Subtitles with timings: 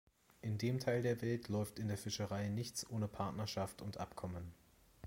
[0.41, 4.51] In dem Teil der Welt läuft in der Fischerei nichts ohne Partnerschaft und Abkommen.